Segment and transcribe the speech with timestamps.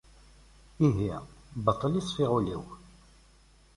[0.85, 1.09] Ihi,
[1.63, 2.63] baṭel i ṣfiɣ ul-iw.